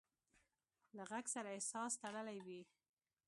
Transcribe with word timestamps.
له 0.95 1.03
غږ 1.11 1.25
سره 1.35 1.49
احساس 1.57 1.91
تړلی 2.03 2.39
وي. 2.45 2.61